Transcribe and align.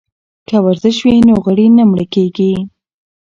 که 0.47 0.55
ورزش 0.65 0.97
وي 1.05 1.17
نو 1.27 1.35
غړي 1.45 1.67
نه 1.77 1.83
مړه 1.89 2.05
کیږي. 2.13 2.53